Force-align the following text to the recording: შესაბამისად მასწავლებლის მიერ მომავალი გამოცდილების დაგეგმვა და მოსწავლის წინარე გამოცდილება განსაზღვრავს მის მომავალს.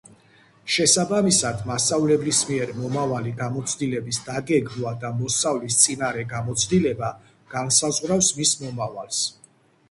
შესაბამისად 0.75 1.59
მასწავლებლის 1.71 2.39
მიერ 2.51 2.71
მომავალი 2.77 3.33
გამოცდილების 3.41 4.19
დაგეგმვა 4.31 4.95
და 5.05 5.13
მოსწავლის 5.19 5.79
წინარე 5.83 6.25
გამოცდილება 6.33 7.13
განსაზღვრავს 7.55 8.33
მის 8.41 8.57
მომავალს. 8.65 9.23